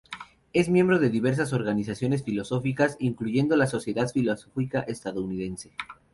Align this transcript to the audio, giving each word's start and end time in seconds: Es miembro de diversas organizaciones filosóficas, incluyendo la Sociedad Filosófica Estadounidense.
Es 0.51 0.67
miembro 0.67 0.97
de 0.97 1.11
diversas 1.11 1.53
organizaciones 1.53 2.23
filosóficas, 2.23 2.97
incluyendo 2.99 3.55
la 3.55 3.67
Sociedad 3.67 4.09
Filosófica 4.09 4.79
Estadounidense. 4.79 5.73